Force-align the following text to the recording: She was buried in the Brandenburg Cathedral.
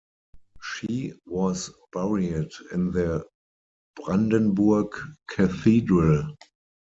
She 0.63 1.13
was 1.27 1.69
buried 1.93 2.49
in 2.71 2.89
the 2.89 3.23
Brandenburg 3.95 4.97
Cathedral. 5.27 6.37